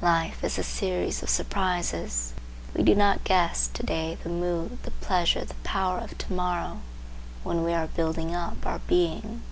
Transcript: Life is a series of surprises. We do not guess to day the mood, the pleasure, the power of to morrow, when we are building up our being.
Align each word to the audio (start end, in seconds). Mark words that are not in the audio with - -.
Life 0.00 0.44
is 0.44 0.60
a 0.60 0.62
series 0.62 1.24
of 1.24 1.28
surprises. 1.28 2.34
We 2.72 2.84
do 2.84 2.94
not 2.94 3.24
guess 3.24 3.66
to 3.66 3.82
day 3.82 4.16
the 4.22 4.28
mood, 4.28 4.80
the 4.84 4.92
pleasure, 4.92 5.44
the 5.44 5.56
power 5.64 5.98
of 5.98 6.16
to 6.18 6.32
morrow, 6.32 6.82
when 7.42 7.64
we 7.64 7.72
are 7.74 7.88
building 7.88 8.32
up 8.32 8.64
our 8.64 8.78
being. 8.86 9.42